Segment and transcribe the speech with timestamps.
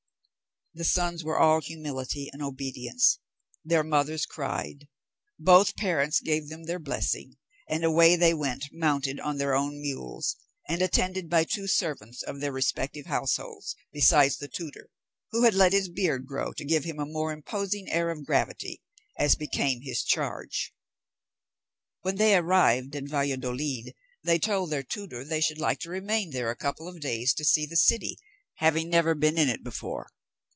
[0.73, 3.19] The sons were all humility and obedience;
[3.65, 4.87] their mothers cried;
[5.37, 7.35] both parents gave them their blessing,
[7.67, 10.37] and away they went, mounted on their own mules,
[10.69, 14.87] and attended by two servants of their respective households, besides the tutor,
[15.31, 18.81] who had let his beard grow, to give him a more imposing air of gravity,
[19.19, 20.73] as became his charge.
[21.99, 23.93] When they arrived at Valladolid,
[24.23, 27.43] they told their tutor they should like to remain there a couple of days to
[27.43, 28.17] see the city,
[28.55, 30.07] having never been in it before.